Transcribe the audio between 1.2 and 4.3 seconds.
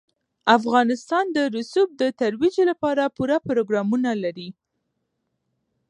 د رسوب د ترویج لپاره پوره پروګرامونه